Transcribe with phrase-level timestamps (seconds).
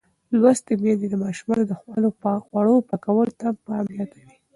[0.39, 2.09] لوستې میندې د ماشومانو د خوړو
[2.89, 4.35] پاکولو ته پام زیاتوي.